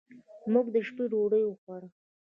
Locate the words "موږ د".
0.53-0.75